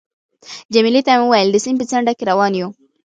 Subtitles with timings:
[0.73, 2.69] جميله ته مې وویل: د سیند په څنډه کې روان یو.